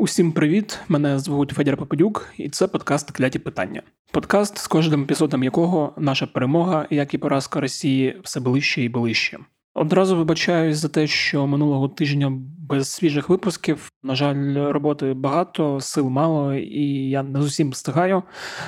[0.00, 0.78] Усім привіт!
[0.88, 3.82] Мене звуть Федір Попадюк, і це подкаст Кляті питання.
[4.12, 9.38] Подкаст, з кожним епізодом якого наша перемога, як і поразка Росії, все ближче і ближче.
[9.74, 16.08] Одразу вибачаюсь за те, що минулого тижня без свіжих випусків, на жаль, роботи багато, сил
[16.08, 18.22] мало, і я не з усім встигаю,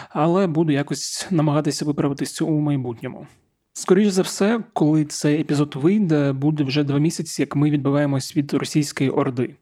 [0.08, 3.26] але буду якось намагатися виправитися у майбутньому.
[3.72, 8.54] Скоріше за все, коли цей епізод вийде, буде вже два місяці, як ми відбиваємось від
[8.54, 9.54] російської орди.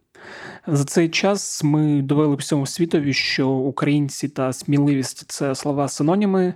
[0.67, 6.55] За цей час ми довели всьому світові, що українці та сміливість це слова синоніми,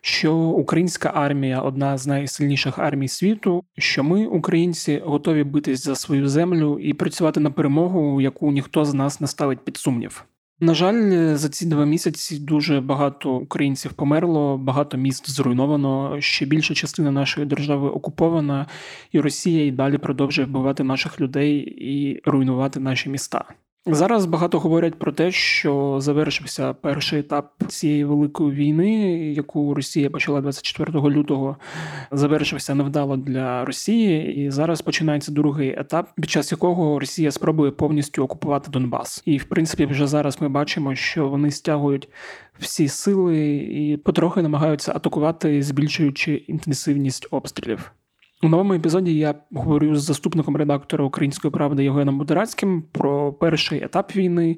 [0.00, 6.28] що українська армія одна з найсильніших армій світу, що ми, українці, готові битись за свою
[6.28, 10.24] землю і працювати на перемогу, яку ніхто з нас не ставить під сумнів.
[10.60, 16.20] На жаль, за ці два місяці дуже багато українців померло, багато міст зруйновано.
[16.20, 18.66] Ще більша частина нашої держави окупована,
[19.12, 23.44] і Росія і далі продовжує вбивати наших людей і руйнувати наші міста.
[23.86, 28.92] Зараз багато говорять про те, що завершився перший етап цієї великої війни,
[29.32, 31.56] яку Росія почала 24 лютого.
[32.10, 38.24] Завершився невдало для Росії, і зараз починається другий етап, під час якого Росія спробує повністю
[38.24, 39.22] окупувати Донбас.
[39.24, 42.08] І в принципі, вже зараз ми бачимо, що вони стягують
[42.58, 47.92] всі сили і потрохи намагаються атакувати, збільшуючи інтенсивність обстрілів.
[48.44, 54.16] У новому епізоді я говорю з заступником редактора Української правди Євгеном Будерацьким про перший етап
[54.16, 54.56] війни,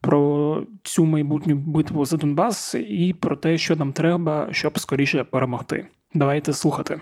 [0.00, 5.86] про цю майбутню битву за Донбас і про те, що нам треба, щоб скоріше перемогти.
[6.14, 7.00] Давайте слухати.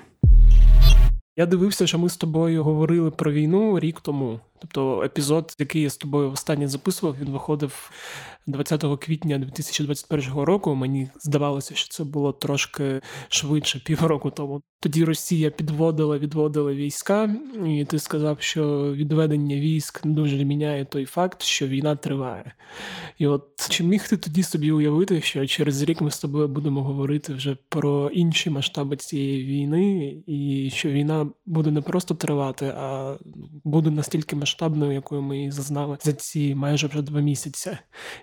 [1.38, 4.40] Я дивився, що ми з тобою говорили про війну рік тому.
[4.60, 7.90] Тобто епізод, який я з тобою останнє записував, він виходив
[8.46, 10.74] 20 квітня 2021 року.
[10.74, 14.62] Мені здавалося, що це було трошки швидше, півроку тому.
[14.80, 21.42] Тоді Росія підводила, відводила війська, і ти сказав, що відведення військ дуже міняє той факт,
[21.42, 22.54] що війна триває.
[23.18, 26.82] І от чи міг ти тоді собі уявити, що через рік ми з тобою будемо
[26.82, 33.16] говорити вже про інші масштаби цієї війни, і що війна буде не просто тривати, а
[33.64, 37.78] буде настільки масштабною, якою ми її зазнали за ці майже вже два місяці,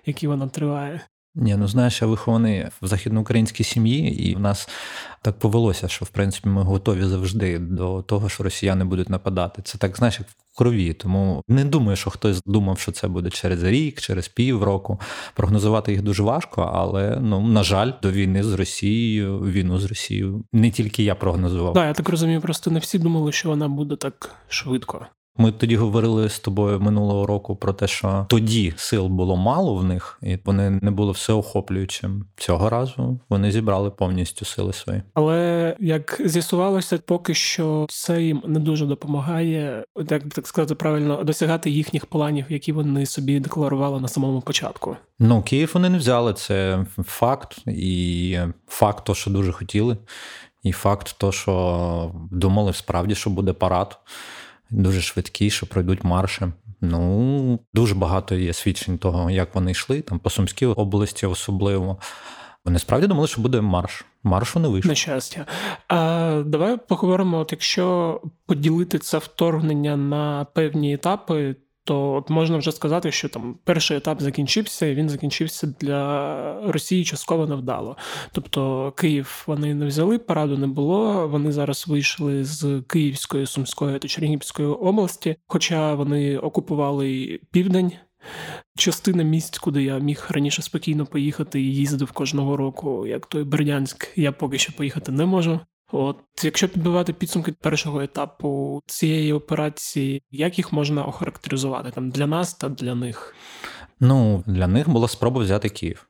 [0.06, 1.00] які вона триває.
[1.36, 4.68] Ні, ну знаєш, я вихований в західноукраїнській сім'ї, і в нас
[5.22, 9.62] так повелося, що в принципі ми готові завжди до того, що росіяни будуть нападати.
[9.62, 10.92] Це так, знаєш, як в крові.
[10.92, 15.00] Тому не думаю, що хтось думав, що це буде через рік, через півроку.
[15.34, 20.44] Прогнозувати їх дуже важко, але ну на жаль, до війни з Росією, війну з Росією
[20.52, 21.74] не тільки я прогнозував.
[21.74, 25.06] Так, я так розумію, просто не всі думали, що вона буде так швидко.
[25.36, 29.84] Ми тоді говорили з тобою минулого року про те, що тоді сил було мало в
[29.84, 32.24] них, і вони не були всеохоплюючим.
[32.36, 35.02] Цього разу вони зібрали повністю сили свої.
[35.14, 41.70] Але як з'ясувалося, поки що це їм не дуже допомагає, як так сказати правильно, досягати
[41.70, 44.96] їхніх планів, які вони собі декларували на самому початку.
[45.18, 49.96] Ну Київ вони не взяли це факт, і факт, то, що дуже хотіли,
[50.62, 53.98] і факт, то що думали справді, що буде парад
[54.74, 56.42] дуже швидкі, що пройдуть марші.
[56.80, 61.98] Ну, дуже багато є свідчень того, як вони йшли, там по Сумській області особливо.
[62.64, 64.04] Вони справді думали, що буде марш.
[64.22, 64.88] Маршу не вийшло.
[64.88, 65.46] На щастя.
[65.88, 72.72] А Давай поговоримо, от якщо поділити це вторгнення на певні етапи, то от можна вже
[72.72, 77.96] сказати, що там перший етап закінчився, і він закінчився для Росії частково невдало.
[78.32, 81.28] Тобто Київ вони не взяли, параду не було.
[81.28, 87.92] Вони зараз вийшли з Київської, Сумської та Чернігівської області, хоча вони окупували південь.
[88.76, 94.08] Частина місць, куди я міг раніше спокійно поїхати і їздив кожного року, як той Бердянськ,
[94.16, 95.60] я поки що поїхати не можу.
[95.92, 102.54] От, якщо підбивати підсумки першого етапу цієї операції, як їх можна охарактеризувати там для нас
[102.54, 103.34] та для них?
[104.00, 106.08] Ну для них була спроба взяти Київ.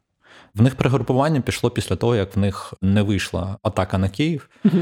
[0.55, 4.49] В них пригрупування пішло після того, як в них не вийшла атака на Київ.
[4.65, 4.79] Угу.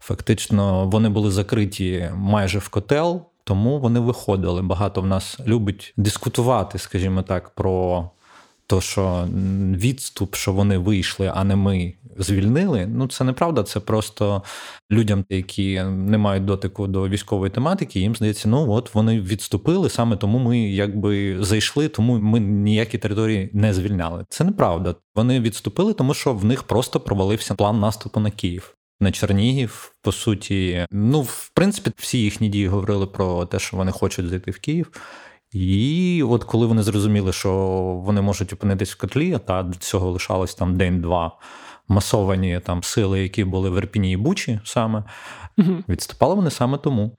[0.00, 4.62] Фактично, вони були закриті майже в котел, тому вони виходили.
[4.62, 8.10] Багато в нас любить дискутувати, скажімо так, про
[8.66, 9.28] то, що
[9.74, 12.86] відступ, що вони вийшли, а не ми звільнили.
[12.86, 13.62] Ну це неправда.
[13.62, 14.42] Це просто
[14.90, 20.16] людям, які не мають дотику до військової тематики, їм здається, ну от вони відступили саме
[20.16, 24.24] тому ми якби зайшли, тому ми ніякі території не звільняли.
[24.28, 24.94] Це неправда.
[25.14, 28.72] Вони відступили, тому що в них просто провалився план наступу на Київ.
[29.00, 33.92] На Чернігів, по суті, ну в принципі, всі їхні дії говорили про те, що вони
[33.92, 34.90] хочуть зайти в Київ.
[35.60, 37.52] І от коли вони зрозуміли, що
[38.04, 41.38] вони можуть опинитись в котлі, та до цього лишалось там день-два,
[41.88, 45.04] масовані там сили, які були в Ірпіні і Бучі саме,
[45.58, 45.72] угу.
[45.88, 47.16] відступали вони саме тому.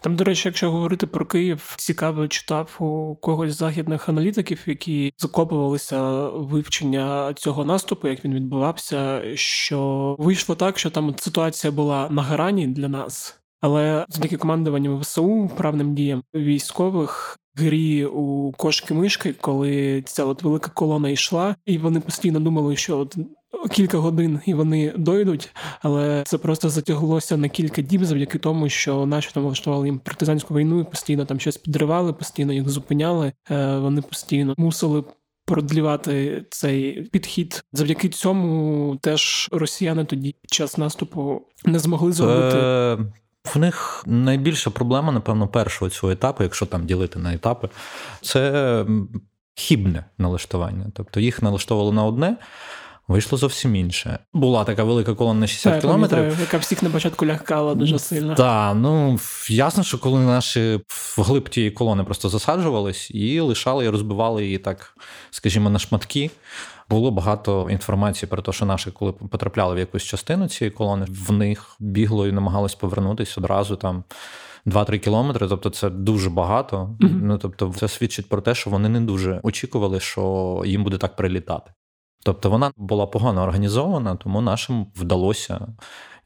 [0.00, 6.28] Там, до речі, якщо говорити про Київ, цікаво читав у когось західних аналітиків, які закопувалися
[6.28, 12.66] вивчення цього наступу, як він відбувався, що вийшло так, що там ситуація була на грані
[12.66, 13.38] для нас.
[13.60, 21.08] Але завдяки командуванню ВСУ правним діям військових грі у кошки-мишки, коли ця от велика колона
[21.08, 23.16] йшла, і вони постійно думали, що от
[23.70, 25.50] кілька годин і вони дойдуть,
[25.82, 30.54] але це просто затяглося на кілька діб завдяки тому, що наші там влаштували їм партизанську
[30.54, 33.32] війну, і постійно там щось підривали, постійно їх зупиняли.
[33.50, 35.04] Е, вони постійно мусили.
[35.44, 42.56] Продлівати цей підхід завдяки цьому теж росіяни тоді під час наступу не змогли зробити.
[43.44, 47.68] В них найбільша проблема, напевно, першого цього етапу, якщо там ділити на етапи,
[48.22, 48.86] це
[49.54, 50.86] хібне налаштування.
[50.94, 52.36] Тобто їх налаштовували на одне.
[53.08, 54.18] Вийшло зовсім інше.
[54.32, 56.40] Була така велика колона на 60 кілометрів.
[56.40, 58.34] Яка всіх на початку лягкала дуже сильно.
[58.34, 59.18] Так, ну
[59.48, 60.80] ясно, що коли наші
[61.16, 64.96] вглиб тієї колони просто засаджувались і лишали і розбивали її так,
[65.30, 66.30] скажімо, на шматки.
[66.90, 71.32] Було багато інформації про те, що наші, коли потрапляли в якусь частину цієї колони, в
[71.32, 74.04] них бігло і намагалось повернутися одразу там.
[74.66, 76.96] 2-3 кілометри, тобто це дуже багато.
[77.00, 77.20] Mm-hmm.
[77.22, 81.16] Ну тобто, це свідчить про те, що вони не дуже очікували, що їм буде так
[81.16, 81.72] прилітати.
[82.24, 85.66] Тобто вона була погано організована, тому нашим вдалося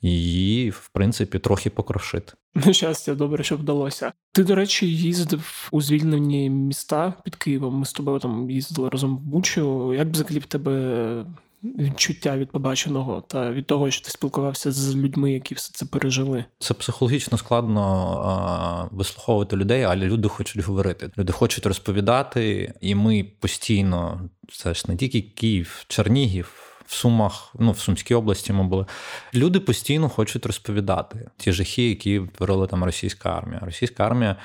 [0.02, 2.32] її, в принципі, трохи покрошити.
[2.54, 4.12] На щастя, добре, що вдалося.
[4.32, 7.74] Ти, до речі, їздив у звільнені міста під Києвом.
[7.74, 9.94] Ми з тобою там їздили разом в Бучу.
[9.94, 11.24] Як взагалі в тебе
[11.62, 16.44] відчуття від побаченого та від того, що ти спілкувався з людьми, які все це пережили?
[16.58, 17.82] Це психологічно складно
[18.24, 21.10] а, вислуховувати людей, але люди хочуть говорити.
[21.18, 26.75] Люди хочуть розповідати, і ми постійно це ж не тільки Київ, Чернігів.
[26.86, 28.86] В Сумах, ну в Сумській області ми були.
[29.34, 33.60] Люди постійно хочуть розповідати ті жахи, які творила там російська армія.
[33.64, 34.36] Російська армія,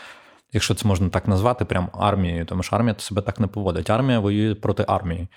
[0.54, 3.90] якщо це можна так назвати, прям армією, тому що армія себе так не поводить.
[3.90, 5.28] Армія воює проти армії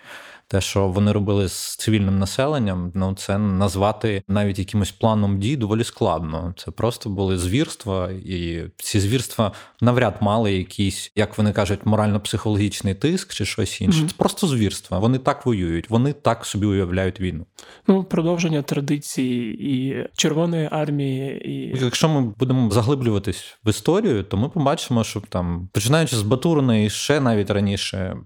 [0.54, 5.84] те, що вони робили з цивільним населенням, ну це назвати навіть якимось планом дій доволі
[5.84, 6.54] складно.
[6.56, 13.34] Це просто були звірства, і ці звірства навряд мали якийсь, як вони кажуть, морально-психологічний тиск
[13.34, 14.02] чи щось інше.
[14.02, 14.08] Mm-hmm.
[14.08, 14.98] Це просто звірства.
[14.98, 17.46] Вони так воюють, вони так собі уявляють війну.
[17.86, 24.48] Ну, продовження традицій і Червоної армії, і якщо ми будемо заглиблюватись в історію, то ми
[24.48, 28.16] побачимо, що там починаючи з Батурина і ще навіть раніше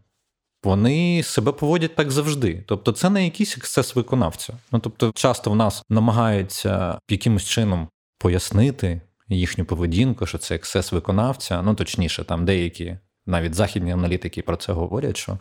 [0.64, 2.64] вони себе поводять так завжди.
[2.66, 4.52] Тобто, це не якийсь ексцес виконавця.
[4.72, 7.88] Ну тобто, часто в нас намагаються якимось чином
[8.18, 11.62] пояснити їхню поведінку, що це ексцес виконавця.
[11.62, 15.38] Ну точніше, там деякі навіть західні аналітики про це говорять, що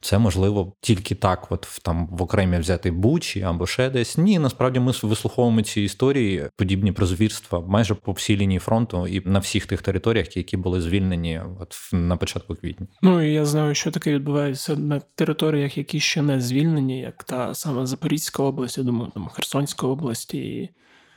[0.00, 4.18] це можливо тільки так, от в там в окремі взяти бучі або ще десь.
[4.18, 9.28] Ні, насправді ми вислуховуємо ці історії, подібні про звірства майже по всій лінії фронту і
[9.28, 12.86] на всіх тих територіях, які були звільнені от на початку квітня.
[13.02, 17.54] Ну і я знаю, що таке відбувається на територіях, які ще не звільнені, як та
[17.54, 20.70] саме Запорізька область, я думаю, там Херсонська область і.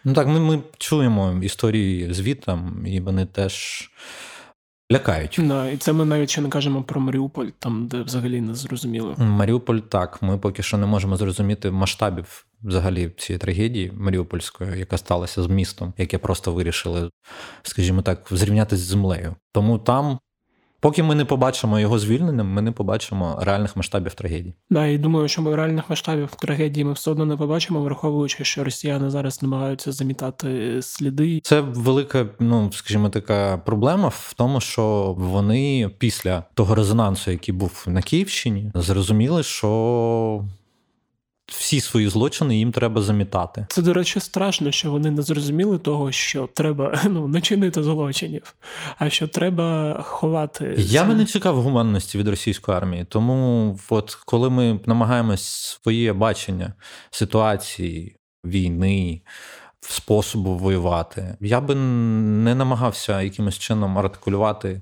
[0.03, 3.89] Ну так, ми ми чуємо історії звітам, і вони теж
[4.91, 5.39] лякають.
[5.43, 9.15] Да, І це ми навіть ще не кажемо про Маріуполь, там де взагалі не зрозуміло.
[9.17, 10.21] Маріуполь так.
[10.21, 15.93] Ми поки що не можемо зрозуміти масштабів взагалі цієї трагедії Маріупольської, яка сталася з містом,
[15.97, 17.09] яке просто вирішили,
[17.63, 19.35] скажімо так, зрівняти з землею.
[19.53, 20.19] Тому там
[20.81, 24.53] Поки ми не побачимо його звільненим, ми не побачимо реальних масштабів трагедії.
[24.69, 28.63] Да, і думаю, що ми реальних масштабів трагедії ми все одно не побачимо, враховуючи, що
[28.63, 31.41] росіяни зараз намагаються замітати сліди.
[31.43, 37.83] Це велика, ну скажімо, така проблема в тому, що вони після того резонансу, який був
[37.87, 40.45] на Київщині, зрозуміли, що
[41.51, 43.65] всі свої злочини їм треба замітати.
[43.69, 48.55] Це, до речі, страшно, що вони не зрозуміли того, що треба ну, не чинити злочинів,
[48.97, 50.75] а що треба ховати.
[50.77, 53.05] Я би не чекав гуманності від російської армії.
[53.09, 56.73] Тому, от коли ми намагаємось своє бачення
[57.11, 58.15] ситуації,
[58.45, 59.21] війни.
[59.83, 61.37] Способу воювати.
[61.39, 64.81] Я би не намагався якимось чином артикулювати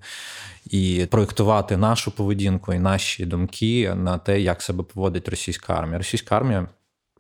[0.70, 5.98] і проєктувати нашу поведінку і наші думки на те, як себе поводить російська армія.
[5.98, 6.68] Російська армія,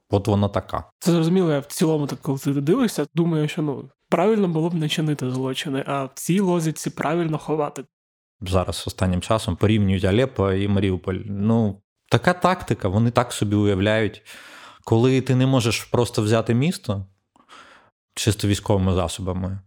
[0.09, 0.83] от вона така.
[0.99, 4.73] Це зрозуміло, я в цілому, так коли ти дивишся, думаю, що ну правильно було б
[4.73, 7.83] не чинити злочини, а в цій лозіці правильно ховати.
[8.41, 11.19] Зараз останнім часом порівнюють Алеппо і Маріуполь.
[11.25, 14.21] Ну, така тактика, вони так собі уявляють,
[14.83, 17.05] коли ти не можеш просто взяти місто
[18.15, 19.59] чисто військовими засобами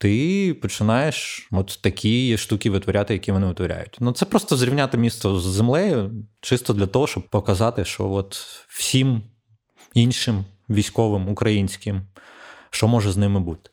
[0.00, 3.96] ти починаєш от такі штуки витворяти, які вони витворяють.
[4.00, 8.36] Ну це просто зрівняти місто з землею, чисто для того, щоб показати, що от
[8.68, 9.22] всім
[9.94, 12.02] іншим військовим українським,
[12.70, 13.70] що може з ними бути.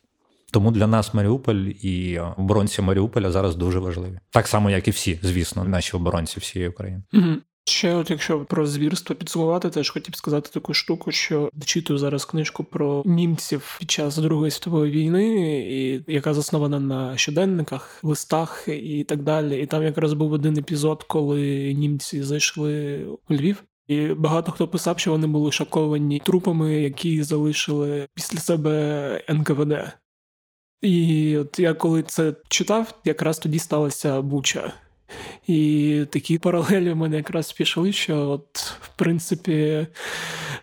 [0.52, 4.18] Тому для нас Маріуполь і оборонці Маріуполя зараз дуже важливі.
[4.30, 7.02] Так само, як і всі, звісно, наші оборонці всієї України.
[7.12, 7.36] Угу.
[7.68, 12.64] Ще, от якщо про звірство підсумувати, теж хотів сказати таку штуку, що читаю зараз книжку
[12.64, 19.22] про німців під час Другої світової війни, і яка заснована на щоденниках, листах і так
[19.22, 19.62] далі.
[19.62, 23.64] І там якраз був один епізод, коли німці зайшли у Львів.
[23.88, 29.92] І багато хто писав, що вони були шоковані трупами, які залишили після себе НКВД.
[30.82, 34.72] І от я коли це читав, якраз тоді сталася буча.
[35.46, 39.86] І такі паралелі в мене якраз пішли, що от, в принципі,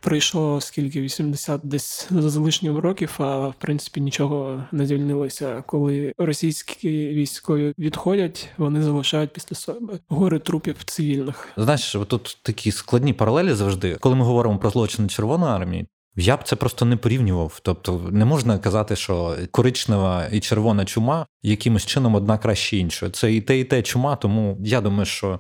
[0.01, 5.63] пройшло скільки 80 десь за залишнім років, а в принципі нічого не звільнилося.
[5.67, 11.47] Коли російські військові відходять, вони залишають після себе гори трупів цивільних.
[11.57, 15.87] Знаєш, тут такі складні паралелі завжди, коли ми говоримо про злочини Червоної армії.
[16.15, 17.59] Я б це просто не порівнював.
[17.63, 23.11] Тобто не можна казати, що коричнева і червона чума якимось чином одна краще іншої.
[23.11, 24.15] Це і те, і те чума.
[24.15, 25.39] Тому я думаю, що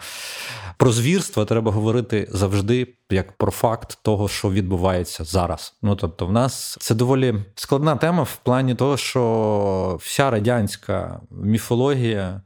[0.77, 5.77] про звірство треба говорити завжди як про факт того, що відбувається зараз.
[5.81, 12.41] Ну тобто, в нас це доволі складна тема в плані того, що вся радянська міфологія.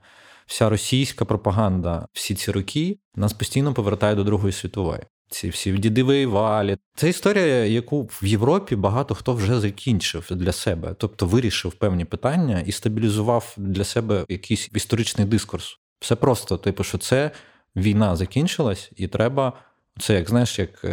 [0.45, 5.01] Вся російська пропаганда всі ці роки нас постійно повертає до Другої світової.
[5.29, 6.77] Ці всі діди воювали.
[6.95, 12.63] Це історія, яку в Європі багато хто вже закінчив для себе, тобто вирішив певні питання
[12.65, 15.77] і стабілізував для себе якийсь історичний дискурс.
[15.99, 17.31] Все просто, типу, що це
[17.75, 19.53] війна закінчилась, і треба
[19.99, 20.85] це, як знаєш, як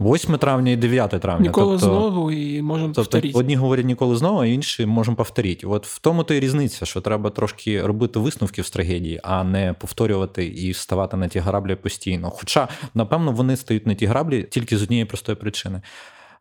[0.00, 1.46] 8 е, травня і 9 травня.
[1.46, 3.38] Ніколи тобто, знову і можемо тобто, повторити.
[3.38, 5.66] Одні говорять ніколи знову, а інші можемо повторити.
[5.66, 9.72] От в тому то і різниця, що треба трошки робити висновки з трагедії, а не
[9.72, 12.30] повторювати і вставати на ті граблі постійно.
[12.30, 15.82] Хоча, напевно, вони стають на ті граблі тільки з однієї простої причини.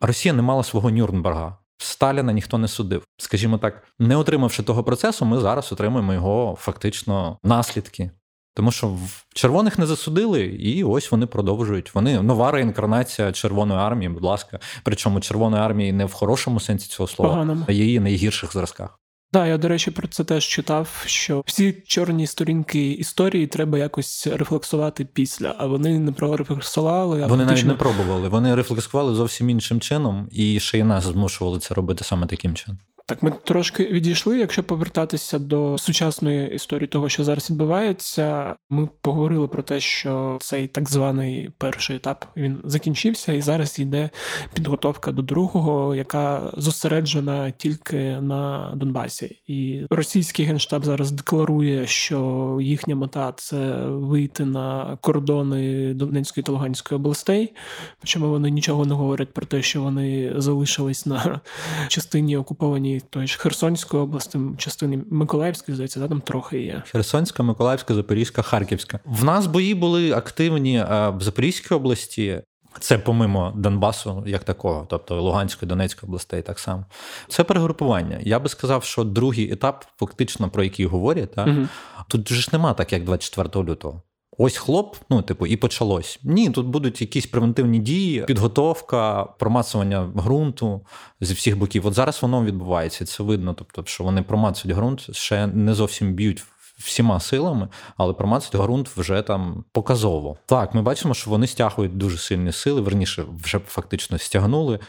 [0.02, 1.58] Росія не мала свого Нюрнберга.
[1.78, 3.04] Сталіна ніхто не судив.
[3.18, 8.12] Скажімо так, не отримавши того процесу, ми зараз отримуємо його фактично наслідки.
[8.54, 11.96] Тому що в червоних не засудили, і ось вони продовжують.
[11.96, 14.60] Вони нова реінкарнація Червоної армії, будь ласка.
[14.84, 17.66] Причому Червоної армії не в хорошому сенсі цього слова, Поганому.
[17.68, 18.98] а її найгірших зразках.
[19.34, 24.28] Так, я, до речі, про це теж читав, що всі чорні сторінки історії треба якось
[24.28, 27.22] рефлексувати після, а вони не прорефлексували.
[27.24, 28.30] А вони навіть не пробували.
[28.30, 32.80] Вони рефлексували зовсім іншим чином, і ще й нас змушували це робити саме таким чином.
[33.06, 34.40] Так, ми трошки відійшли.
[34.40, 40.68] Якщо повертатися до сучасної історії того, що зараз відбувається, ми поговорили про те, що цей
[40.68, 44.10] так званий перший етап він закінчився, і зараз йде
[44.54, 49.42] підготовка до другого, яка зосереджена тільки на Донбасі.
[49.48, 57.00] І російський генштаб зараз декларує, що їхня мета це вийти на кордони Донецької та Луганської
[57.00, 57.54] областей.
[58.00, 61.42] Причому вони нічого не говорять про те, що вони залишились на
[61.88, 66.84] частині окупованій той ж Херсонської області, частини Миколаївської, здається, да, там трохи є.
[66.92, 69.00] Херсонська, Миколаївська, Запорізька, Харківська.
[69.06, 72.42] В нас бої були активні в Запорізькій області.
[72.80, 76.86] Це помимо Донбасу, як такого, тобто Луганської, Донецької областей, так само.
[77.28, 78.20] Це перегрупування.
[78.22, 81.68] Я би сказав, що другий етап, фактично про який говорять, так, угу.
[82.08, 84.02] тут ж нема так, як 24 лютого.
[84.44, 86.20] Ось хлоп, ну типу, і почалось.
[86.24, 90.82] Ні, тут будуть якісь превентивні дії, підготовка, промацування ґрунту
[91.22, 91.88] зі всіх боків.
[91.88, 93.06] От зараз воно відбувається.
[93.06, 93.54] Це видно.
[93.54, 96.44] Тобто, що вони промацують ґрунт, ще не зовсім б'ють
[96.84, 100.38] всіма силами, але промацати ґрунт вже там показово.
[100.46, 102.82] Так, ми бачимо, що вони стягують дуже сильні сили.
[102.82, 104.80] Верніше вже фактично стягнули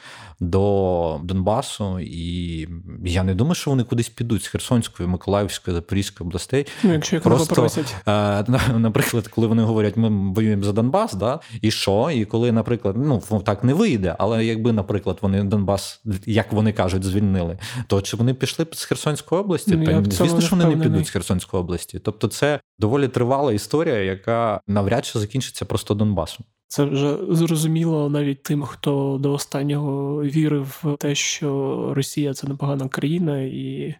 [0.42, 2.68] до Донбасу, і
[3.04, 6.66] я не думаю, що вони кудись підуть з Херсонської, Миколаївської, Запорізької областей.
[6.82, 7.94] Ну, якщо їх Просто, попросять.
[8.08, 8.44] Е,
[8.78, 12.10] наприклад, коли вони говорять, ми воюємо за Донбас, да, і що?
[12.14, 17.04] І коли, наприклад, ну так не вийде, але якби, наприклад, вони Донбас, як вони кажуть,
[17.04, 19.76] звільнили, то чи вони пішли з Херсонської області?
[19.76, 21.81] Ну, Та, звісно, що вони не підуть з Херсонської області.
[22.02, 26.46] Тобто, це доволі тривала історія, яка навряд чи закінчиться просто Донбасом.
[26.72, 32.88] Це вже зрозуміло навіть тим, хто до останнього вірив в те, що Росія це непогана
[32.88, 33.94] країна, і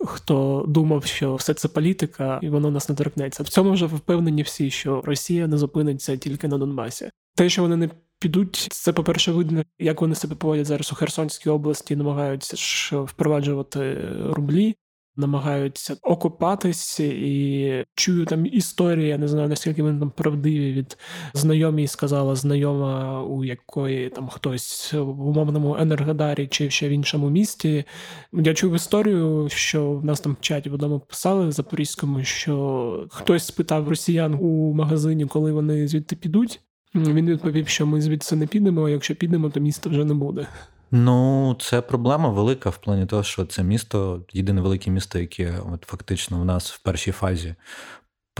[0.00, 3.42] хто думав, що все це політика, і воно нас не торкнеться.
[3.42, 7.10] В цьому вже впевнені всі, що Росія не зупиниться тільки на Донбасі.
[7.36, 10.94] Те, що вони не підуть, це по перше, видно, як вони себе поводять зараз у
[10.94, 13.98] Херсонській області, намагаються ж впроваджувати
[14.30, 14.74] рублі
[15.16, 20.98] намагаються окупатись і чую там історії, я не знаю наскільки вони там правдиві від
[21.34, 27.84] знайомі сказала знайома, у якої там хтось в умовному енергодарі чи ще в іншому місті.
[28.32, 33.06] Я чув історію, що в нас там в чаті в одному писали в Запорізькому, що
[33.10, 36.60] хтось спитав росіян у магазині, коли вони звідти підуть.
[36.94, 40.46] Він відповів, що ми звідси не підемо, а якщо підемо, то міста вже не буде.
[40.90, 45.84] Ну, це проблема велика в плані того, що це місто єдине велике місто, яке от
[45.84, 47.54] фактично в нас в першій фазі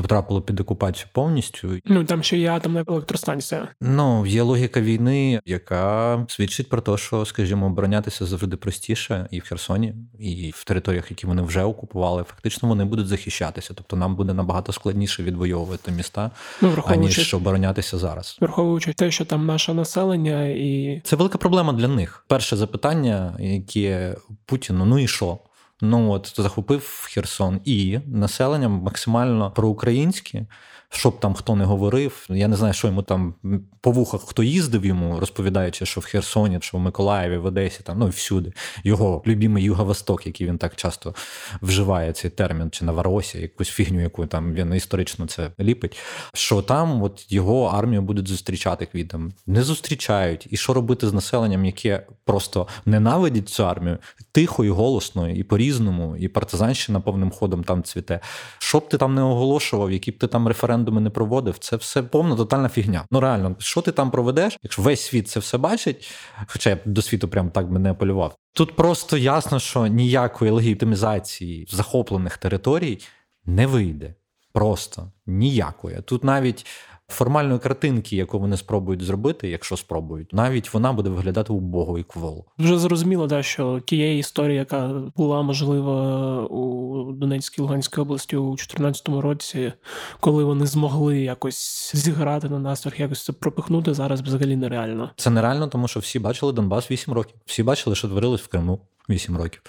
[0.02, 1.68] потрапило під окупацію повністю.
[1.84, 3.68] Ну там ще є атомна електростанція.
[3.80, 9.44] Ну є логіка війни, яка свідчить про те, що, скажімо, оборонятися завжди простіше і в
[9.44, 13.74] Херсоні, і в територіях, які вони вже окупували, фактично вони будуть захищатися.
[13.74, 16.30] Тобто нам буде набагато складніше відвоювати міста,
[16.60, 18.38] ну, аніж оборонятися зараз.
[18.40, 22.24] Враховуючи те, що там наше населення, і це велика проблема для них.
[22.28, 24.16] Перше запитання, яке
[24.46, 25.38] Путіну, ну і що?
[25.82, 30.46] Ну от захопив Херсон і населення максимально проукраїнське
[30.90, 32.26] щоб там хто не говорив.
[32.28, 33.34] Я не знаю, що йому там
[33.80, 37.98] по вухах хто їздив йому, розповідаючи, що в Херсоні, що в Миколаєві, в Одесі, там
[37.98, 38.52] ну всюди.
[38.84, 41.14] Його любимий Юго-Восток, який він так часто
[41.62, 45.98] вживає цей термін, чи на Варосі, якусь фігню, яку там він історично це ліпить.
[46.34, 49.32] Що там от його армію будуть зустрічати квітом.
[49.46, 50.46] Не зустрічають.
[50.50, 53.98] І що робити з населенням, яке просто ненавидить цю армію
[54.32, 58.20] тихо і голосно, і по-різному, і партизанщина повним ходом там цвіте.
[58.58, 61.76] Що б ти там не оголошував, які б ти там референдуми референдуми не проводив, це
[61.76, 63.04] все повна тотальна фігня.
[63.10, 64.58] Ну реально, що ти там проведеш?
[64.62, 66.10] Якщо весь світ це все бачить,
[66.46, 68.36] хоча я до світу прям так би не апелював.
[68.52, 72.98] Тут просто ясно, що ніякої легітимізації захоплених територій
[73.44, 74.14] не вийде.
[74.52, 76.02] Просто ніякої.
[76.04, 76.66] Тут навіть
[77.10, 82.44] формальної картинки, яку вони спробують зробити, якщо спробують, навіть вона буде виглядати убого і квол.
[82.58, 89.08] Вже зрозуміло, да, що тієї історії, яка була можлива у Донецькій Луганській області у 2014
[89.08, 89.72] році,
[90.20, 95.10] коли вони змогли якось зіграти на настрах, якось це пропихнути, зараз взагалі нереально.
[95.16, 97.36] Це нереально, тому що всі бачили Донбас 8 років.
[97.46, 98.80] Всі бачили, що творилось в Криму.
[99.10, 99.62] 8 років.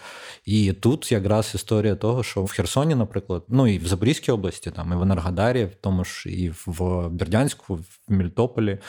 [0.45, 4.91] І тут якраз історія того, що в Херсоні, наприклад, ну і в Запорізькій області, там
[4.91, 8.79] і в Енергодарі, в тому ж і в Бердянську, в Мільтополі.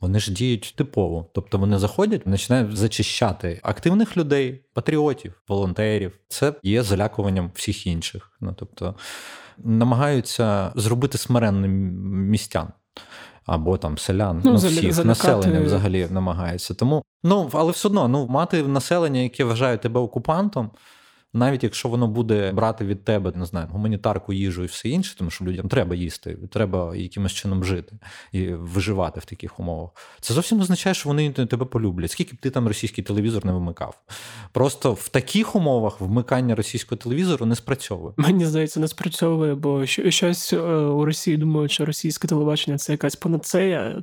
[0.00, 6.18] Вони ж діють типово, тобто вони заходять, починають зачищати активних людей, патріотів, волонтерів.
[6.28, 8.32] Це є залякуванням всіх інших.
[8.40, 8.94] Ну тобто
[9.58, 11.70] намагаються зробити смиренним
[12.30, 12.68] містян
[13.46, 15.08] або там селян, ну, ну всіх залякати...
[15.08, 16.74] населення взагалі намагається.
[16.74, 20.70] Тому ну але все одно ну мати населення, яке вважає тебе окупантом
[21.32, 25.30] навіть якщо воно буде брати від тебе, не знаю, гуманітарку, їжу і все інше, тому
[25.30, 27.96] що людям треба їсти, треба якимось чином жити
[28.32, 29.90] і виживати в таких умовах.
[30.20, 32.10] Це зовсім означає, що вони тебе полюблять.
[32.10, 34.00] Скільки б ти там російський телевізор не вимикав?
[34.52, 38.14] Просто в таких умовах вмикання російського телевізору не спрацьовує.
[38.16, 43.16] Мені здається, не спрацьовує, бо щось е, у Росії думають, що російське телебачення це якась
[43.16, 44.02] панацея.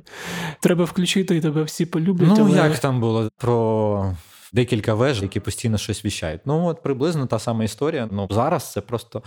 [0.60, 2.28] Треба включити і тебе всі полюблять.
[2.38, 2.56] Ну але...
[2.56, 4.16] як там було про
[4.52, 6.40] декілька веж, які постійно щось віщають.
[6.44, 8.08] Ну от приблизно та сама історія.
[8.12, 9.22] Ну зараз це просто.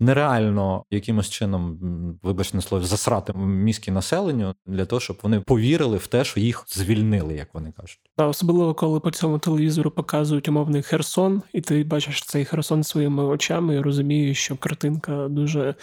[0.00, 1.78] Нереально якимось чином,
[2.22, 7.34] вибачте слово, засрати мізки населенню для того, щоб вони повірили в те, що їх звільнили,
[7.34, 8.00] як вони кажуть.
[8.16, 13.24] Та особливо коли по цьому телевізору показують умовний Херсон, і ти бачиш цей Херсон своїми
[13.24, 15.74] очами і розумієш, що картинка дуже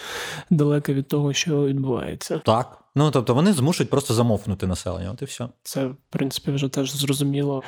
[0.49, 2.41] далека від того, що відбувається.
[2.45, 2.77] Так.
[2.95, 5.11] Ну тобто вони змушують просто замовкнути населення.
[5.11, 5.47] От і все.
[5.63, 7.63] Це в принципі вже теж зрозуміло.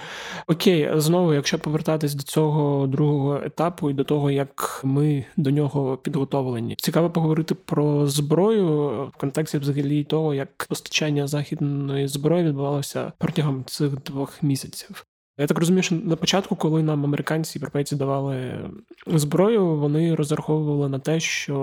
[0.47, 5.97] Окей, знову, якщо повертатись до цього другого етапу і до того, як ми до нього
[5.97, 13.65] підготовлені, цікаво поговорити про зброю в контексті взагалі того, як постачання західної зброї відбувалося протягом
[13.65, 15.05] цих двох місяців.
[15.37, 18.69] Я так розумію, що на початку, коли нам американці і європейці давали
[19.07, 21.57] зброю, вони розраховували на те, що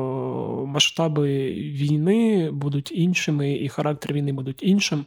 [0.67, 5.05] масштаби війни будуть іншими, і характер війни будуть іншим.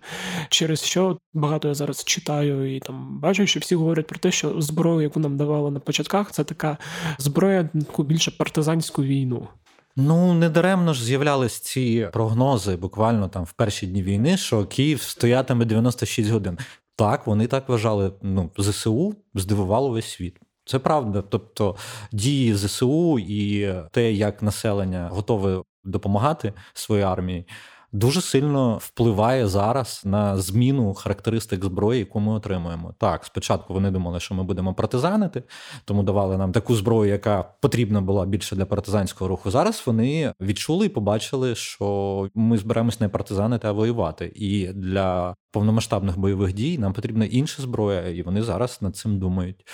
[0.49, 4.61] Через що багато я зараз читаю і там бачу, що всі говорять про те, що
[4.61, 6.77] зброю, яку нам давали на початках, це така
[7.17, 9.47] зброя таку більше партизанську війну.
[9.95, 15.65] Ну недаремно ж з'являлись ці прогнози буквально там в перші дні війни, що Київ стоятиме
[15.65, 16.57] 96 годин.
[16.95, 18.13] Так, вони так вважали.
[18.21, 20.39] Ну, ЗСУ здивувало весь світ.
[20.65, 21.21] Це правда.
[21.21, 21.75] Тобто
[22.11, 27.47] дії ЗСУ і те, як населення готове допомагати своїй армії,
[27.93, 32.93] дуже сильно впливає зараз на зміну характеристик зброї, яку ми отримуємо.
[32.97, 35.43] Так, спочатку вони думали, що ми будемо партизанити,
[35.85, 39.51] тому давали нам таку зброю, яка потрібна була більше для партизанського руху.
[39.51, 44.31] Зараз вони відчули і побачили, що ми зберемось не партизанити, а воювати.
[44.35, 49.65] І для повномасштабних бойових дій нам потрібна інша зброя, і вони зараз над цим думають.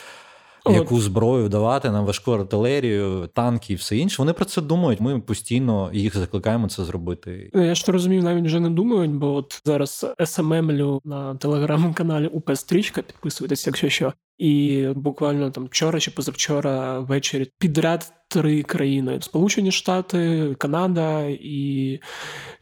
[0.65, 4.15] Яку зброю давати нам важку артилерію, танки і все інше.
[4.19, 4.99] Вони про це думають.
[4.99, 7.51] Ми постійно їх закликаємо це зробити.
[7.53, 12.55] Ну, я ж розумію, навіть вже не думають, бо от зараз СММлю на телеграм-каналі УП
[12.55, 13.01] Стрічка.
[13.01, 14.13] Підписуйтесь, якщо що.
[14.37, 21.99] І буквально там вчора чи позавчора ввечері підряд три країни: Сполучені Штати, Канада і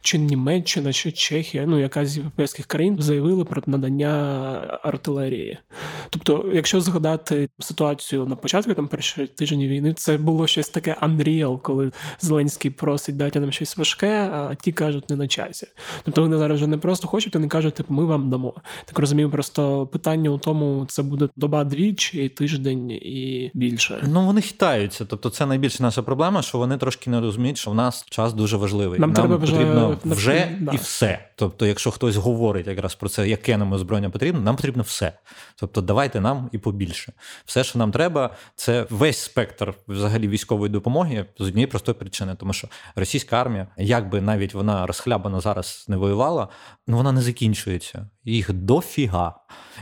[0.00, 4.10] чи Німеччина, чи Чехія, ну якась з європейських країн заявили про надання
[4.82, 5.58] артилерії.
[6.10, 11.60] Тобто, якщо згадати ситуацію на початку там першої тижні війни, це було щось таке unreal,
[11.60, 15.66] коли Зеленський просить дати нам щось важке, а ті кажуть не на часі.
[16.02, 18.54] Тобто вони зараз вже не просто хочуть, вони кажуть, типу, ми вам дамо.
[18.84, 24.04] Так розумію, просто питання у тому, це буде доба дві чи тиждень і більше.
[24.08, 25.04] Ну вони хитаються.
[25.04, 28.56] Тобто, це найбільша наша проблема, що вони трошки не розуміють, що в нас час дуже
[28.56, 29.00] важливий.
[29.00, 30.72] Нам, нам треба потрібно вже, вже да.
[30.72, 31.28] і все.
[31.36, 35.12] Тобто, якщо хтось говорить якраз про це, яке нам озброєння потрібно, нам потрібно все.
[35.56, 37.12] Тобто, давайте нам і побільше.
[37.44, 42.52] Все, що нам треба, це весь спектр взагалі військової допомоги з однієї простої причини, тому
[42.52, 46.48] що російська армія, як би навіть вона розхлябано зараз не воювала,
[46.86, 48.06] ну вона не закінчується.
[48.24, 49.34] Їх дофіга.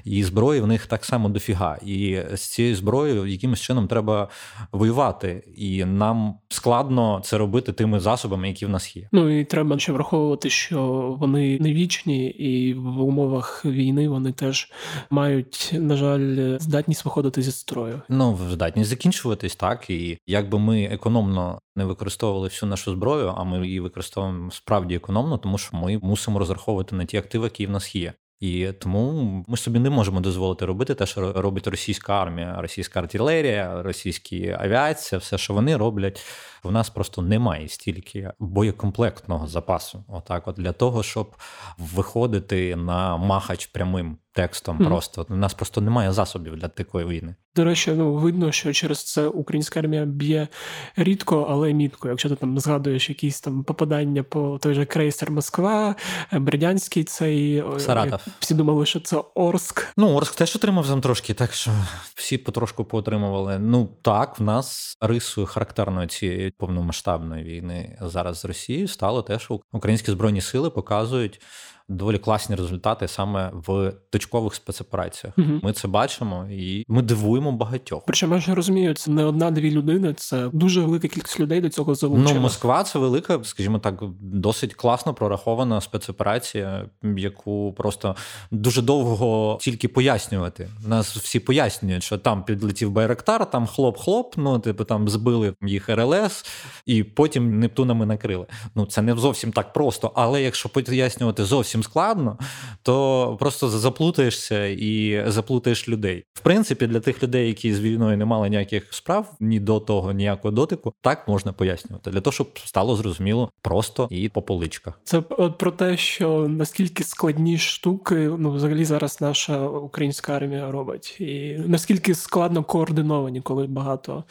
[0.05, 1.79] І зброї в них так само дофіга.
[1.87, 4.29] І з цією зброєю якимось чином треба
[4.73, 5.43] воювати.
[5.67, 9.09] І нам складно це робити тими засобами, які в нас є.
[9.13, 10.81] Ну і треба ще враховувати, що
[11.21, 14.73] вони не вічні, і в умовах війни вони теж
[15.11, 18.03] мають, на жаль, здатність виходити зі строю.
[18.09, 19.91] Ну здатність закінчуватись так.
[19.91, 25.39] І якби ми економно не використовували всю нашу зброю, а ми її використовуємо справді економно,
[25.39, 28.13] тому що ми мусимо розраховувати на ті активи, які в нас є.
[28.41, 33.83] І тому ми собі не можемо дозволити робити те, що робить російська армія, російська артилерія,
[33.83, 36.25] російські авіація, все, що вони роблять.
[36.67, 40.05] В нас просто немає стільки боєкомплектного запасу.
[40.09, 41.37] Отак, от для того, щоб
[41.79, 44.79] виходити на махач прямим текстом.
[44.79, 44.87] Mm.
[44.87, 47.35] Просто у нас просто немає засобів для такої війни.
[47.57, 50.49] До речі, ну видно, що через це українська армія б'є
[50.97, 52.09] рідко, але мітко.
[52.09, 55.95] Якщо ти там згадуєш якісь там попадання по той же крейсер Москва,
[56.33, 58.21] Бердянський цей Саратов.
[58.39, 59.87] Всі думали, що це Орск.
[59.97, 61.71] Ну Орск теж отримав там трошки, так що
[62.15, 63.59] всі потрошку поотримували.
[63.59, 69.61] Ну так, в нас рисою характерною цієї повномасштабної війни зараз з Росією стало те, що
[69.73, 71.41] українські збройні сили показують
[71.89, 75.35] доволі класні результати саме в точкових спецопераціях.
[75.39, 75.61] Угу.
[75.63, 78.03] Ми це бачимо і ми дивуємо багатьох.
[78.07, 81.95] Причому я ж розумію, це не одна-дві людини, це дуже велика кількість людей до цього
[81.95, 82.35] залучена.
[82.35, 88.17] Ну, Москва це велика, скажімо так, досить класно прорахована спецоперація, яку просто
[88.51, 90.69] дуже довго тільки пояснювати.
[90.87, 96.47] Нас всі пояснюють, що там підлетів Байрактар, там хлоп-хлоп, ну типу там збили їх РЛС,
[96.87, 98.47] і потім Нептунами накрили.
[98.75, 102.39] Ну це не зовсім так просто, але якщо пояснювати зовсім зовсім складно,
[102.83, 106.25] то просто заплутаєшся і заплутаєш людей.
[106.35, 110.13] В принципі, для тих людей, які з війною не мали ніяких справ, ні до того,
[110.13, 115.01] ніякого дотику, так можна пояснювати для того, щоб стало зрозуміло просто і по поличках.
[115.05, 121.21] Це от про те, що наскільки складні штуки, ну взагалі зараз наша українська армія робить,
[121.21, 124.25] і наскільки складно координовані, коли багато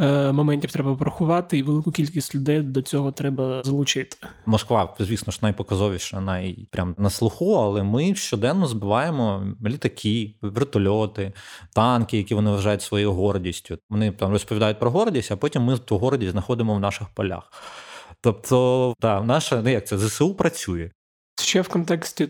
[0.00, 4.16] е, моментів треба врахувати, і велику кількість людей до цього треба залучити.
[4.46, 11.32] Москва, звісно ж, найпоказовіша, най прям на слуху, але ми щоденно збиваємо літаки, вертольоти,
[11.74, 13.78] танки, які вони вважають своєю гордістю.
[13.90, 17.52] Вони там розповідають про гордість, а потім ми ту гордість знаходимо в наших полях.
[18.20, 20.90] Тобто, так, наша ну як це ЗСУ працює.
[21.40, 22.28] Ще в контексті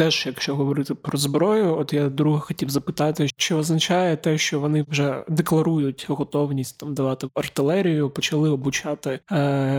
[0.00, 4.84] Теж, якщо говорити про зброю, от я друге хотів запитати, що означає те, що вони
[4.88, 9.36] вже декларують готовність там давати артилерію, почали обучати е,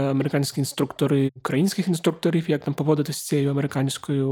[0.10, 4.32] американські інструктори українських інструкторів, як там поводитися з цією американською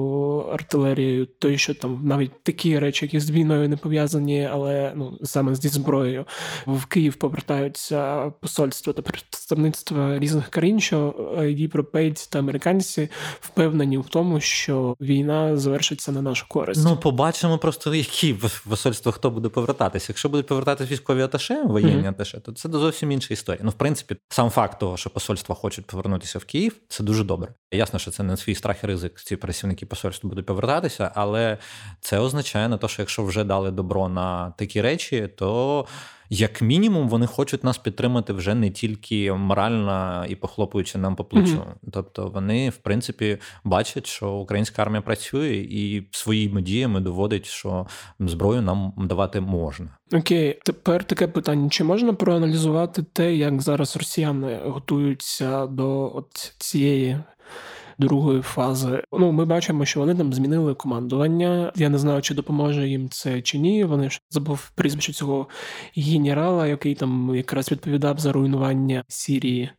[0.53, 5.55] артилерією, то що там навіть такі речі, які з війною не пов'язані, але ну саме
[5.55, 6.25] зі зброєю.
[6.67, 11.15] В Київ повертаються посольства та представництва різних країн, що
[11.57, 16.81] європейці та американці впевнені в тому, що війна завершиться завершиться на нашу користь.
[16.83, 18.35] Ну, побачимо просто, які
[18.69, 20.05] посольства хто буде повертатися.
[20.09, 22.09] Якщо будуть повертатися військові аташе, воєнні mm-hmm.
[22.09, 23.61] аташе, то це зовсім інша історія.
[23.63, 27.53] Ну, в принципі, сам факт того, що посольства хочуть повернутися в Київ, це дуже добре.
[27.71, 29.19] Ясно, що це не свій страх і ризик.
[29.19, 31.57] Ці працівники посольства будуть повертатися, але
[32.01, 35.85] це означає на те, що якщо вже дали добро на такі речі, то
[36.29, 41.55] як мінімум, вони хочуть нас підтримати вже не тільки морально і похлопуючи нам по плечу.
[41.55, 41.91] Mm-hmm.
[41.91, 47.87] Тобто вони, в принципі, бачать, що українська армія працює і своїми діями доводить, що
[48.19, 49.87] зброю нам давати можна.
[50.13, 57.17] Окей, тепер таке питання: чи можна проаналізувати те, як зараз росіяни готуються до от цієї
[57.99, 59.03] другої фази.
[59.11, 61.71] Ну, ми бачимо, що вони там змінили командування.
[61.75, 63.83] Я не знаю, чи допоможе їм це чи ні.
[63.83, 65.47] Вони ж забув прізвище цього
[65.97, 69.69] генерала, який там якраз відповідав за руйнування Сірії.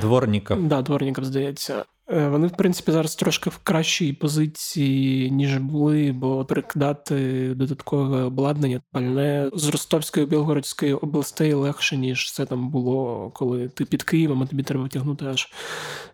[0.00, 0.62] Дворніков.
[0.68, 1.84] Да, Дворніков, здається.
[2.10, 8.80] Е, вони, в принципі, зараз трошки в кращій позиції, ніж були, бо перекидати додаткове обладнання
[8.92, 14.46] пальне з Ростовської Білгородської областей легше, ніж це там було, коли ти під Києвом, а
[14.46, 15.52] тобі треба тягнути аж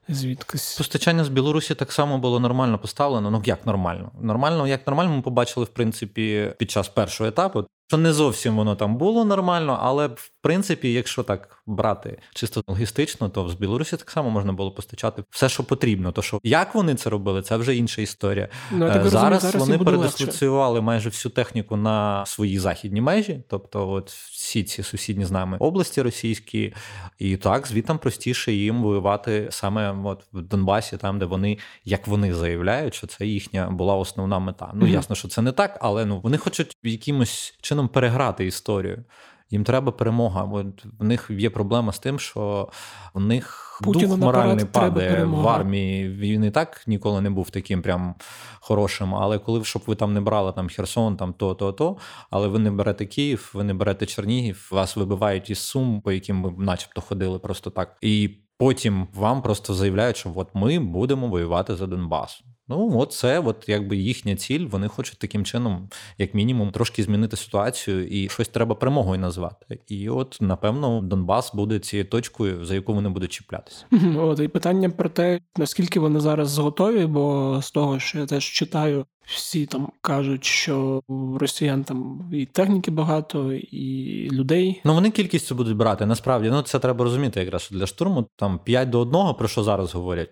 [0.09, 0.79] звідкись.
[0.79, 3.31] Постачання з Білорусі так само було нормально поставлено.
[3.31, 4.11] Ну як нормально?
[4.21, 7.65] Нормально, як нормально, ми побачили, в принципі, під час першого етапу.
[7.91, 13.29] Що не зовсім воно там було нормально, але в принципі, якщо так брати чисто логістично,
[13.29, 16.13] то з Білорусі так само можна було постачати все, що потрібно.
[16.13, 18.49] То що як вони це робили, це вже інша історія.
[18.71, 24.11] Ну, зараз, розумію, зараз вони передислоціювали майже всю техніку на свої західні межі, тобто, от
[24.11, 26.75] всі ці сусідні з нами області російські,
[27.19, 32.35] і так звітам простіше їм воювати саме от в Донбасі, там де вони, як вони
[32.35, 34.71] заявляють, що це їхня була основна мета.
[34.75, 39.05] Ну ясно, що це не так, але ну вони хочуть якимось чином переграти історію.
[39.51, 40.45] Їм треба перемога.
[40.53, 42.69] От в них є проблема з тим, що
[43.15, 46.09] в них Путіну дух моральний падає в армії.
[46.09, 48.15] Він і так ніколи не був таким прям
[48.61, 49.15] хорошим.
[49.15, 51.97] Але коли щоб ви там не брали там Херсон, там то, то, то,
[52.31, 56.37] але ви не берете Київ, ви не берете Чернігів, вас вибивають із сум, по яким
[56.37, 57.97] ми, начебто, ходили просто так.
[58.01, 62.43] І потім вам просто заявляють, що от ми будемо воювати за Донбас.
[62.71, 64.67] Ну, от це от якби їхня ціль.
[64.67, 69.79] Вони хочуть таким чином, як мінімум, трошки змінити ситуацію, і щось треба перемогою назвати.
[69.89, 73.85] І от напевно Донбас буде цією точкою, за яку вони будуть чіплятися.
[74.17, 78.45] От і питання про те, наскільки вони зараз готові, бо з того, що я теж
[78.45, 79.07] читаю.
[79.27, 81.03] Всі там кажуть, що
[81.41, 84.81] росіян там і техніки багато, і людей.
[84.85, 86.07] Ну вони кількістю будуть брати.
[86.07, 89.63] Насправді, ну це треба розуміти, якраз що для штурму там 5 до 1, про що
[89.63, 90.31] зараз говорять.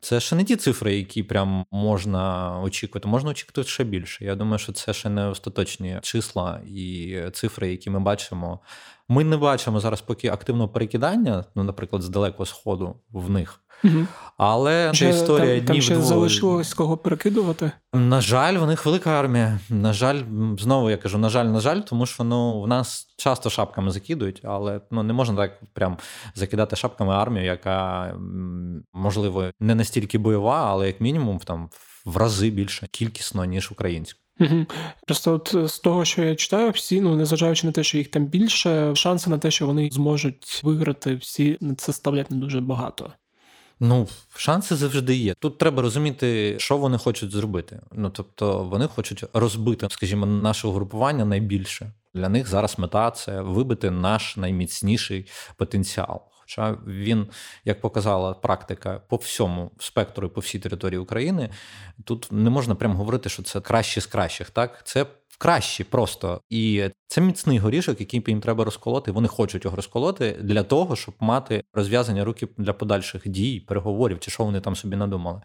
[0.00, 3.08] Це ще не ті цифри, які прям можна очікувати.
[3.08, 4.24] Можна очікувати ще більше.
[4.24, 8.60] Я думаю, що це ще не остаточні числа і цифри, які ми бачимо.
[9.08, 13.60] Ми не бачимо зараз поки активного перекидання, ну, наприклад, з далекого сходу в них.
[13.84, 14.06] Угу.
[14.38, 16.06] Але ще, історія там, днів там ще двох...
[16.06, 17.70] залишилось кого перекидувати.
[17.94, 19.60] На жаль, в них велика армія.
[19.70, 20.22] На жаль,
[20.58, 24.40] знову я кажу, на жаль, на жаль, тому що ну в нас часто шапками закидують,
[24.44, 25.96] але ну не можна так прям
[26.34, 28.14] закидати шапками армію, яка
[28.92, 31.70] можливо не настільки бойова, але як мінімум там
[32.04, 34.20] в рази більше кількісно ніж українська.
[34.40, 34.66] Угу.
[35.06, 38.10] Просто от е, з того, що я читаю, всі, ну незважаючи на те, що їх
[38.10, 42.60] там більше, шанси на те, що вони зможуть виграти, всі на це ставлять не дуже
[42.60, 43.12] багато.
[43.80, 45.34] Ну, шанси завжди є.
[45.34, 47.80] Тут треба розуміти, що вони хочуть зробити.
[47.92, 51.92] Ну тобто, вони хочуть розбити, скажімо, наше угрупування найбільше.
[52.14, 56.22] Для них зараз мета це вибити наш найміцніший потенціал.
[56.40, 57.26] Хоча він,
[57.64, 61.50] як показала практика по всьому спектру, по всій території України,
[62.04, 64.50] тут не можна прямо говорити, що це краще з кращих.
[64.50, 65.06] Так, це
[65.38, 66.40] кращі просто.
[66.50, 69.12] І це міцний горішок, який їм треба розколоти.
[69.12, 74.30] Вони хочуть його розколоти для того, щоб мати розв'язання руки для подальших дій, переговорів чи
[74.30, 75.40] що вони там собі надумали.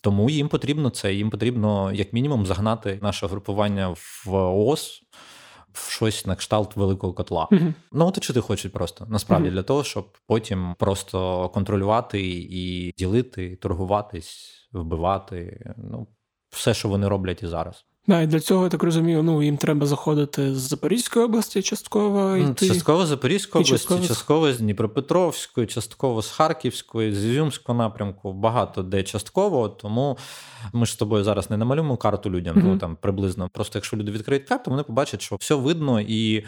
[0.00, 5.02] Тому їм потрібно це, їм потрібно, як мінімум, загнати наше групування в ООС
[5.72, 7.48] в щось на кшталт великого котла.
[7.50, 7.72] Uh-huh.
[7.92, 9.52] Ну от що ти хочеш просто насправді uh-huh.
[9.52, 12.20] для того, щоб потім просто контролювати
[12.50, 15.64] і ділити, торгуватись, вбивати.
[15.76, 16.06] Ну,
[16.50, 17.84] все, що вони роблять і зараз.
[18.06, 22.36] Да, і для цього я так розумію, ну їм треба заходити з Запорізької області, частково
[22.36, 22.68] йти.
[22.68, 24.06] частково з Запорізької області, частково...
[24.06, 29.68] частково з Дніпропетровської, частково з Харківської, з Ізюмського напрямку, багато де частково.
[29.68, 30.18] Тому
[30.72, 32.64] ми ж з тобою зараз не намалюємо карту людям, mm-hmm.
[32.64, 33.48] ну там приблизно.
[33.52, 36.44] Просто якщо люди відкриють карту, вони побачать, що все видно, і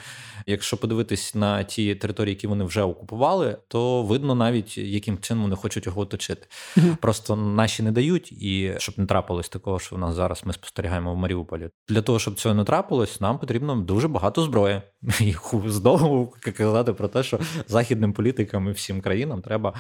[0.47, 5.57] якщо подивитись на ті території, які вони вже окупували, то видно навіть яким чином вони
[5.57, 6.47] хочуть його оточити.
[6.77, 6.97] Mm-hmm.
[6.97, 11.15] Просто наші не дають, і щоб не трапилось такого, що в нас зараз ми спостерігаємо
[11.15, 11.46] в Маріуполі.
[11.53, 11.71] Маріуполі.
[11.89, 14.83] Для того, щоб цього не трапилось, нам потрібно дуже багато зброї.
[15.21, 15.35] І
[15.67, 19.75] знову казати про те, що західним політикам і всім країнам треба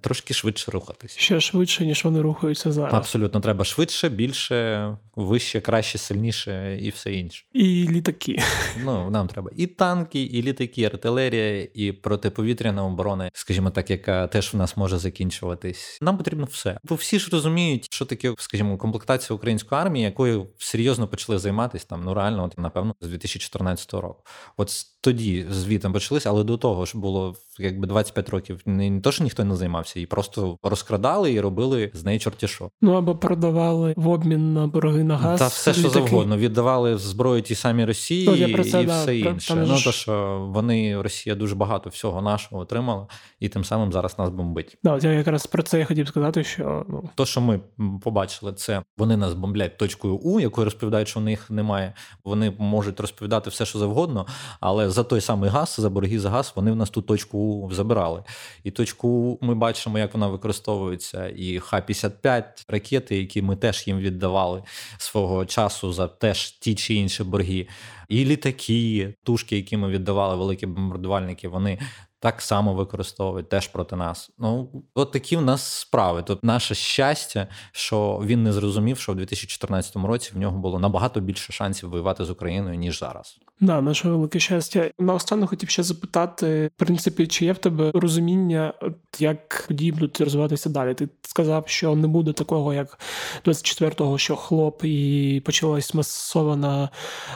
[0.00, 1.16] трошки швидше рухатись.
[1.16, 2.94] Ще швидше, ніж вони рухаються зараз.
[2.94, 7.44] Абсолютно, треба швидше, більше, вище, краще, сильніше і все інше.
[7.52, 8.42] І літаки.
[8.84, 14.26] Ну нам треба і танки, і літаки, і артилерія, і протиповітряна оборона, скажімо так, яка
[14.26, 15.98] теж в нас може закінчуватись.
[16.02, 16.78] Нам потрібно все.
[16.84, 22.04] Бо всі ж розуміють, що таке, скажімо, комплектація української армії, якою серйозно почали займатися там,
[22.04, 24.22] ну реально, от, напевно, з 2014 року.
[24.56, 24.70] От
[25.00, 28.60] тоді звітом почалися, але до того ж було якби 25 років.
[28.66, 32.48] Не, не то, що ніхто не займався, і просто розкрадали і робили з неї чорті
[32.48, 32.70] що.
[32.80, 35.38] Ну або продавали в обмін на борги на газ.
[35.38, 36.06] Та все, що літаки.
[36.06, 36.36] завгодно.
[36.36, 39.54] Віддавали зброю ті самі Росії ну, і, це, і да, все інше.
[39.54, 43.06] Там ну то що вони, Росія, дуже багато всього нашого отримала,
[43.40, 44.78] і тим самим зараз нас бомбить.
[44.82, 47.60] Да, я якраз про це я хотів сказати, що ну то, що ми
[48.02, 51.92] побачили, це вони нас бомблять точкою У, яку і розповідають, що у них немає.
[52.24, 54.26] Вони можуть розповідати все, що завгодно,
[54.60, 58.22] але за той самий газ, за борги за газ, вони в нас ту точку забирали.
[58.64, 61.28] І точку ми бачимо, як вона використовується.
[61.28, 64.62] І Х-55 ракети, які ми теж їм віддавали
[64.98, 67.66] свого часу за теж ті чи інші борги.
[68.08, 71.78] І літаки, тушки, які ми віддавали, великі бомбардувальники, вони
[72.20, 74.30] так само використовують теж проти нас.
[74.38, 76.22] Ну от такі в нас справи.
[76.22, 81.20] Тут наше щастя, що він не зрозумів, що в 2014 році в нього було набагато
[81.20, 83.38] більше шансів воювати з Україною ніж зараз.
[83.62, 84.90] Да, наше велике щастя.
[84.98, 88.74] Наостанок хотів ще запитати, в принципі, чи є в тебе розуміння,
[89.18, 90.94] як події будуть розвиватися далі?
[90.94, 92.98] Ти сказав, що не буде такого, як
[93.46, 96.88] 24-го, що хлоп і почалась масована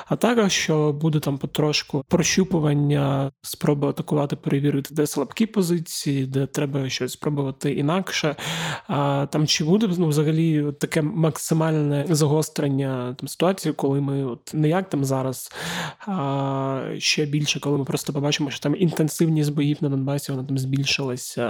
[0.07, 7.13] атака, що буде там потрошку прощупування, спроби атакувати, перевірити, де слабкі позиції, де треба щось
[7.13, 8.37] спробувати інакше.
[8.89, 14.69] А там чи буде ну, взагалі таке максимальне загострення там ситуації, коли ми от не
[14.69, 15.51] як там зараз
[16.99, 21.49] ще більше, коли ми просто побачимо, що там інтенсивність боїв на Донбасі вона там збільшилася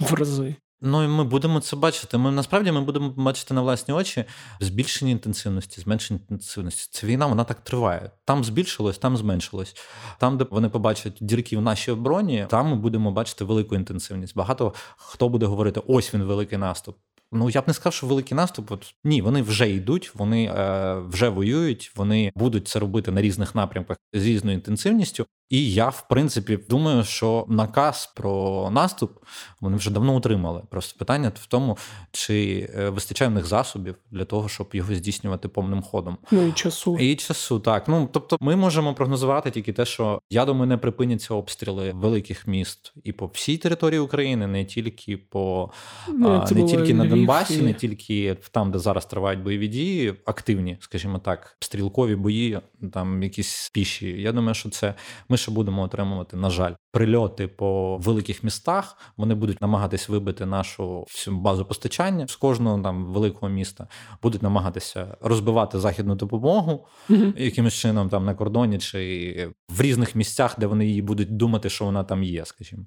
[0.00, 0.56] в рази.
[0.82, 2.18] Ну і ми будемо це бачити.
[2.18, 4.24] Ми насправді ми будемо бачити на власні очі
[4.60, 6.88] збільшення інтенсивності, зменшення інтенсивності.
[6.92, 8.10] Це війна, вона так триває.
[8.24, 9.76] Там збільшилось, там зменшилось.
[10.18, 14.36] Там, де вони побачать дірки в нашій обороні, там ми будемо бачити велику інтенсивність.
[14.36, 16.96] Багато хто буде говорити: ось він великий наступ.
[17.32, 18.70] Ну я б не сказав, що великий наступ.
[18.70, 23.54] От ні, вони вже йдуть, вони е, вже воюють, вони будуть це робити на різних
[23.54, 25.26] напрямках з різною інтенсивністю.
[25.50, 29.12] І я, в принципі, думаю, що наказ про наступ
[29.60, 30.62] вони вже давно отримали.
[30.70, 31.78] Просто питання в тому,
[32.12, 36.16] чи е, вистачає в них засобів для того, щоб його здійснювати повним ходом.
[36.30, 37.88] Ну і часу і часу, так.
[37.88, 42.92] Ну тобто, ми можемо прогнозувати тільки те, що я думаю, не припиняться обстріли великих міст
[43.04, 45.70] і по всій території України, не тільки по
[46.08, 47.62] ну, не тільки на Донбасі, і...
[47.62, 52.60] не тільки там, де зараз тривають бойові дії, активні, скажімо так, стрілкові бої,
[52.92, 54.06] там якісь піші.
[54.06, 54.94] Я думаю, що це
[55.28, 58.96] ми ще будемо отримувати, на жаль, прильоти по великих містах.
[59.16, 63.88] Вони будуть намагатись вибити нашу всю базу постачання з кожного там великого міста,
[64.22, 67.42] будуть намагатися розбивати західну допомогу mm-hmm.
[67.42, 71.84] якимось чином там на кордоні чи в різних місцях, де вони її будуть думати, що
[71.84, 72.44] вона там є.
[72.44, 72.82] Скажімо,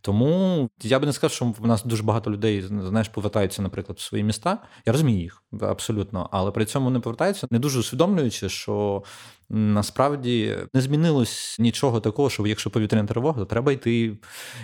[0.00, 4.02] тому я би не сказав, що в нас дуже багато людей знаєш, повертаються, наприклад, в
[4.02, 4.58] свої міста.
[4.86, 9.02] Я розумію їх абсолютно, але при цьому не повертаються, не дуже усвідомлюючи, що
[9.52, 14.16] насправді не змінилось нічого такого, що якщо повітряна тривога, то треба йти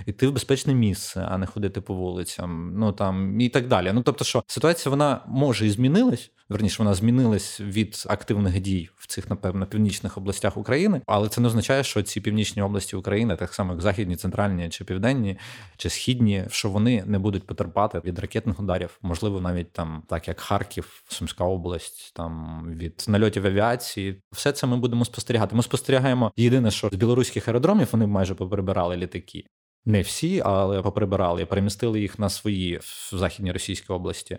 [0.06, 2.72] йти в безпечне місце, а не ходити по вулицям.
[2.76, 3.90] Ну там і так далі.
[3.94, 6.30] Ну тобто, що ситуація вона може і змінилась.
[6.48, 11.48] Верніше вона змінилась від активних дій в цих, напевно, північних областях України, але це не
[11.48, 15.38] означає, що ці північні області України, так само як західні, центральні чи південні
[15.76, 20.40] чи східні, що вони не будуть потерпати від ракетних ударів, можливо, навіть там, так як
[20.40, 25.56] Харків, Сумська область, там від нальотів авіації, все це ми будемо спостерігати.
[25.56, 29.44] Ми спостерігаємо єдине, що з білоруських аеродромів вони майже поприбирали літаки.
[29.88, 34.38] Не всі, але поприбирали, перемістили їх на свої в західній російській області.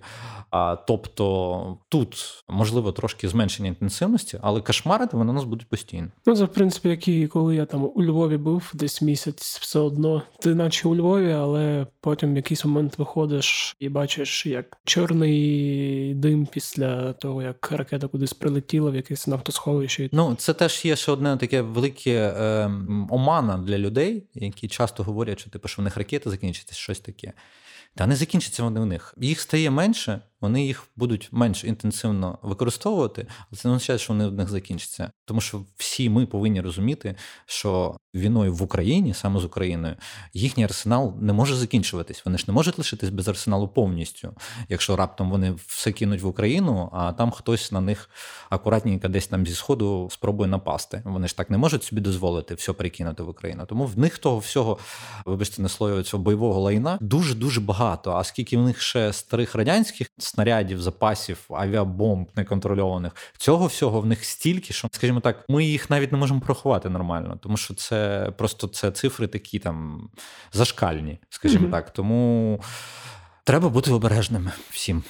[0.52, 6.08] А тобто тут можливо трошки зменшення інтенсивності, але кошмарити вони нас будуть постійно.
[6.26, 9.80] Ну це в принципі, як і коли я там у Львові був десь місяць, все
[9.80, 16.14] одно ти наче у Львові, але потім в якийсь момент виходиш і бачиш, як чорний
[16.14, 20.10] дим після того, як ракета кудись прилетіла в якесь нафтосховище.
[20.12, 22.72] Ну це теж є ще одне таке велике е,
[23.10, 27.34] омана для людей, які часто говорять що типу, що в них ракети закінчаться, щось таке.
[27.96, 29.16] Та не закінчаться вони у них.
[29.18, 34.28] Їх стає менше, вони їх будуть менш інтенсивно використовувати, але це не означає, що вони
[34.28, 35.12] в них закінчаться.
[35.26, 39.96] Тому що всі ми повинні розуміти, що війною в Україні, саме з Україною,
[40.34, 42.26] їхній арсенал не може закінчуватись.
[42.26, 44.34] Вони ж не можуть лишитись без арсеналу повністю,
[44.70, 48.10] якщо раптом вони все кинуть в Україну, а там хтось на них
[48.50, 51.02] акуратненько десь там зі сходу спробує напасти.
[51.06, 53.66] Вони ж так не можуть собі дозволити все перекинути в Україну.
[53.66, 54.78] Тому в них того всього,
[55.26, 58.12] вибачте, на слово цього бойового лайна дуже дуже багато.
[58.12, 63.16] А скільки в них ще старих радянських снарядів, запасів, авіабомб неконтрольованих.
[63.38, 67.40] Цього всього в них стільки, що, скажімо так, ми їх навіть не можемо порахувати нормально,
[67.42, 70.10] тому що це просто це цифри такі там
[70.54, 71.72] зашкальні, скажімо mm-hmm.
[71.72, 71.94] так.
[71.94, 72.62] Тому
[73.44, 75.04] треба бути обережними всім.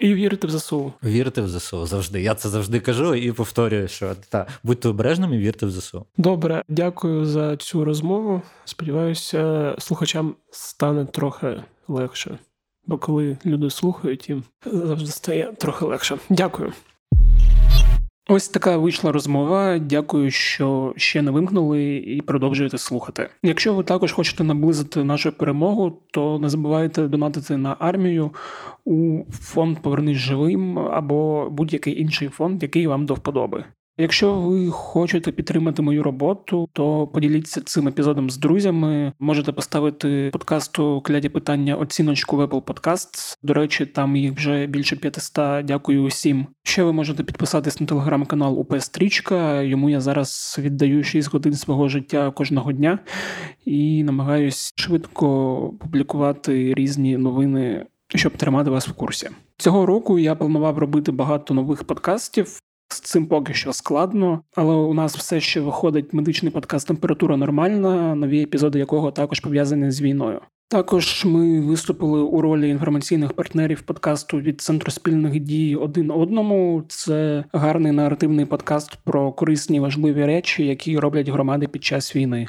[0.00, 0.92] І вірити в ЗСУ.
[1.04, 2.22] Вірити в ЗСУ завжди.
[2.22, 6.06] Я це завжди кажу і повторюю, що та будьте обережними, вірте в ЗСУ.
[6.16, 8.42] Добре, дякую за цю розмову.
[8.64, 12.38] Сподіваюся, слухачам стане трохи легше.
[12.90, 16.18] Бо коли люди слухають, їм завжди стає трохи легше.
[16.30, 16.72] Дякую.
[18.28, 19.78] Ось така вийшла розмова.
[19.78, 23.28] Дякую, що ще не вимкнули і продовжуєте слухати.
[23.42, 28.30] Якщо ви також хочете наблизити нашу перемогу, то не забувайте донатити на армію
[28.84, 33.64] у фонд Повернись живим або будь-який інший фонд, який вам до вподоби.
[33.98, 39.12] Якщо ви хочете підтримати мою роботу, то поділіться цим епізодом з друзями.
[39.18, 43.38] Можете поставити подкасту кляді питання оціночку в Apple Podcasts.
[43.42, 45.64] До речі, там їх вже більше 500.
[45.64, 46.46] Дякую усім.
[46.62, 49.62] Ще ви можете підписатись на телеграм-канал УП Стрічка.
[49.62, 52.98] Йому я зараз віддаю 6 годин свого життя кожного дня
[53.64, 55.26] і намагаюсь швидко
[55.80, 57.86] публікувати різні новини.
[58.14, 59.30] Щоб тримати вас в курсі
[59.60, 62.60] цього року, я планував робити багато нових подкастів.
[62.92, 68.14] З цим поки що складно, але у нас все ще виходить медичний подкаст Температура нормальна,
[68.14, 70.40] нові епізоди якого також пов'язані з війною.
[70.68, 76.82] Також ми виступили у ролі інформаційних партнерів подкасту від центру спільних дій один одному.
[76.88, 82.48] Це гарний наративний подкаст про корисні важливі речі, які роблять громади під час війни.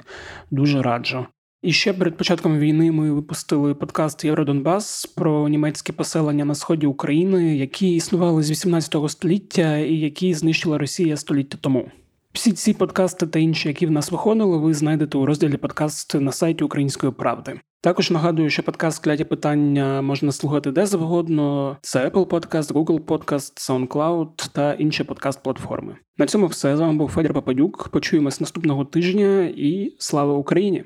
[0.52, 1.26] Дуже раджу.
[1.62, 7.58] І ще перед початком війни ми випустили подкаст Євродонбас про німецькі поселення на сході України,
[7.58, 11.92] які існували з 18 століття і які знищила Росія століття тому.
[12.34, 16.32] Всі ці подкасти та інші, які в нас виходили, ви знайдете у розділі подкасти на
[16.32, 17.60] сайті Української правди.
[17.82, 21.78] Також нагадую, що подкаст «Кляті питання можна слухати де завгодно.
[21.82, 25.96] Це Apple Podcast, Google Podcast, SoundCloud та інші подкаст-платформи.
[26.18, 27.90] На цьому все з вами був Федір Пападюк.
[27.90, 30.84] Почуємось наступного тижня і слава Україні!